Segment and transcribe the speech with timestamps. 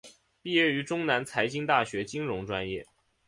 [0.41, 2.83] 毕业于中南财经大学金融专业。